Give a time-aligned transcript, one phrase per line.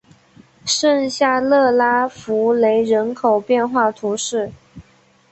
[0.65, 4.51] 圣夏勒拉福雷人口变化图示